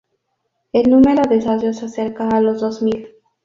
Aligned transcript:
El 0.73 0.89
número 0.89 1.21
de 1.29 1.41
socios 1.43 1.77
se 1.77 1.85
acerca 1.85 2.27
a 2.29 2.41
los 2.41 2.59
dos 2.59 2.81
mil. 2.81 3.17